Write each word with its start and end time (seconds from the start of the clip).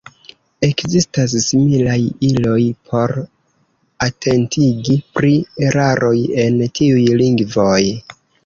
Ekzistas 0.67 1.35
similaj 1.47 1.97
iloj 2.29 2.57
por 2.89 3.13
atentigi 4.07 4.97
pri 5.19 5.33
eraroj 5.69 6.17
en 6.47 6.61
tiuj 6.81 7.09
lingvoj. 7.25 7.81